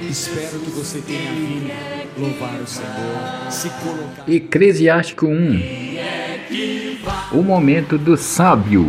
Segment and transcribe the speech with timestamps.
[0.00, 1.72] Espero que você tenha vindo
[2.18, 4.30] louvar o Senhor, se colocar.
[4.30, 5.60] Eclesiástico 1
[7.32, 8.86] O momento do sábio.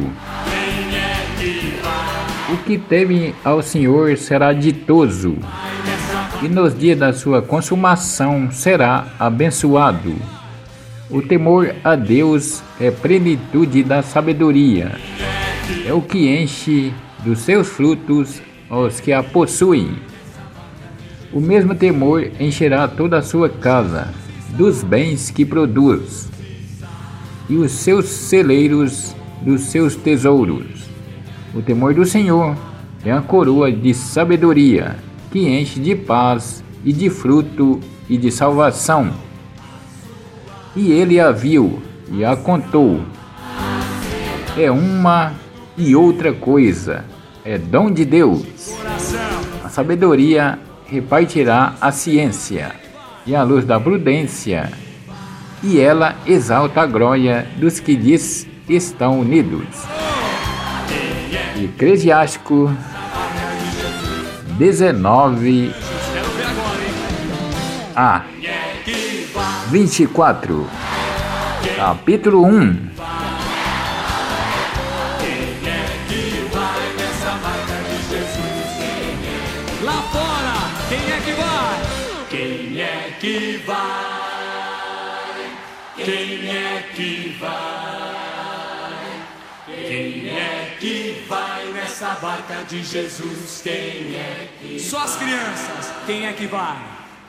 [2.52, 5.38] O que teme ao Senhor será ditoso,
[6.44, 10.14] e nos dias da sua consumação será abençoado.
[11.10, 14.92] O temor a Deus é plenitude da sabedoria,
[15.86, 16.94] é o que enche
[17.24, 19.96] dos seus frutos os que a possuem.
[21.38, 24.12] O mesmo temor encherá toda a sua casa
[24.58, 26.28] dos bens que produz,
[27.48, 30.90] e os seus celeiros dos seus tesouros.
[31.54, 32.58] O temor do Senhor
[33.06, 34.96] é a coroa de sabedoria
[35.32, 39.14] que enche de paz e de fruto e de salvação.
[40.76, 41.80] E ele a viu
[42.12, 43.02] e a contou.
[44.58, 45.34] É uma
[45.78, 47.06] e outra coisa,
[47.46, 48.74] é dom de Deus.
[49.64, 52.72] A sabedoria repartirá a ciência
[53.26, 54.72] e a luz da prudência,
[55.62, 59.68] e ela exalta a glória dos que diz estão unidos.
[61.62, 62.72] Eclesiástico
[64.58, 65.74] 19
[67.96, 68.22] a
[69.70, 70.68] 24
[71.76, 72.90] Capítulo 1
[83.20, 83.78] que vai?
[85.96, 88.18] Quem é que vai?
[89.66, 93.62] Quem é que vai nessa barca de Jesus?
[93.64, 96.78] Quem é que Só as crianças, quem é que vai?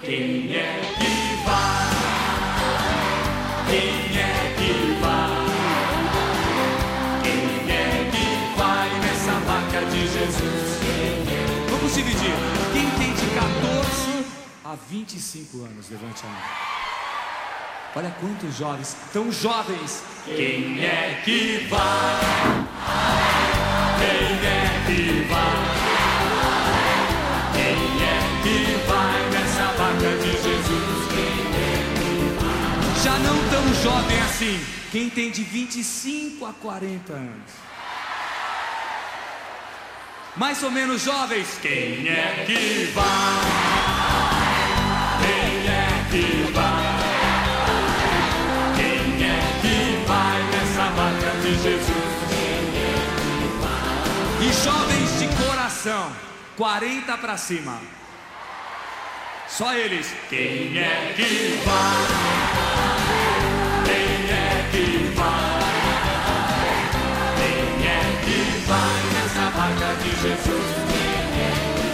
[0.03, 1.89] Quem é que vai?
[3.70, 5.47] Quem é que vai?
[7.23, 10.79] Quem é que vai nessa barca de Jesus?
[11.70, 12.35] Vamos dividir.
[12.73, 13.67] Quem tem de 14
[14.68, 16.42] a 25 anos, levante a mão.
[17.96, 20.02] Olha quantos jovens, tão jovens.
[20.27, 22.20] Quem é que vai?
[23.98, 25.64] Quem é que vai?
[27.55, 28.56] Quem é que
[28.86, 31.08] vai nessa barca de Jesus?
[33.02, 34.61] Já não tão jovem assim.
[34.92, 37.52] Quem tem de 25 a 40 anos.
[40.36, 41.58] Mais ou menos jovens.
[41.62, 43.58] Quem é que vai?
[51.68, 52.18] Jesus?
[54.40, 56.11] E jovens de coração,
[56.56, 57.79] 40 para cima.
[59.48, 60.06] Só eles.
[60.30, 62.06] Quem é que vai?
[63.84, 65.58] Quem é que vai?
[67.36, 70.68] Quem é que vai nessa barca de Jesus?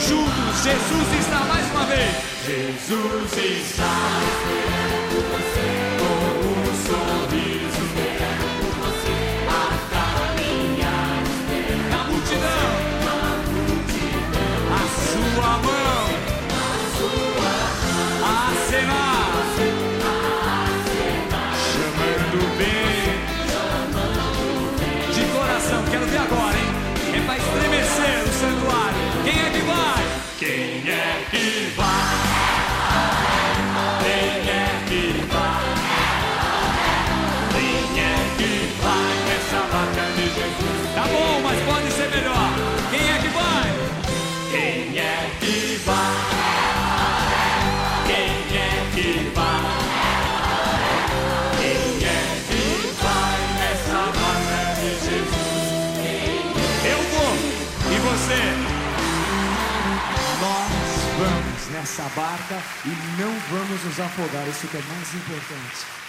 [0.07, 2.15] Juntos, Jesus está mais uma vez.
[2.47, 4.34] Jesus está
[25.15, 26.75] De coração, quero ver agora, hein?
[27.15, 28.99] É pra estremecer o santuário.
[29.23, 30.05] Quem é que vai?
[30.41, 32.15] Quem é que vai?
[34.03, 35.63] Quem é que vai?
[37.53, 38.51] Quem é que
[38.83, 40.81] vai nessa barca de Jesus?
[40.97, 42.51] Tá bom, mas pode ser melhor.
[42.91, 43.73] Quem é que vai?
[44.51, 46.17] Quem é que vai?
[48.09, 49.44] Quem é que vai?
[61.71, 64.47] Nessa barca e não vamos nos afogar.
[64.49, 66.04] Isso que é mais importante.